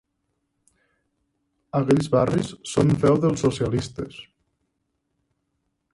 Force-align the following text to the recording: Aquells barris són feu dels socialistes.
Aquells 1.81 2.09
barris 2.15 2.49
són 2.71 2.95
feu 3.05 3.19
dels 3.27 3.47
socialistes. 3.47 4.19